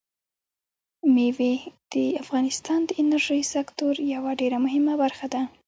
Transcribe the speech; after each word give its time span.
مېوې 1.13 1.53
د 1.93 1.95
افغانستان 2.23 2.79
د 2.85 2.91
انرژۍ 3.01 3.41
سکتور 3.53 3.93
یوه 4.13 4.31
ډېره 4.41 4.57
مهمه 4.65 4.93
برخه 5.03 5.27
ده. 5.33 5.41